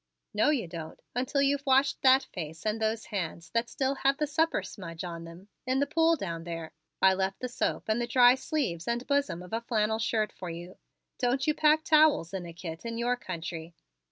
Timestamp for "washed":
1.63-2.01